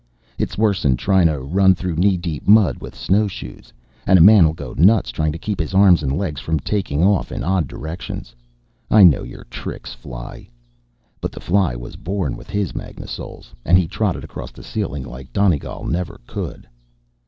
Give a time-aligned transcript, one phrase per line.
[0.39, 3.71] It's worse'n trying to run through knee deep mud with snow shoes,
[4.07, 7.31] and a man'll go nuts trying to keep his arms and legs from taking off
[7.31, 8.33] in odd directions.
[8.89, 10.49] I know your tricks, fly.
[11.19, 15.31] But the fly was born with his magnasoles, and he trotted across the ceiling like
[15.33, 16.67] Donegal never could.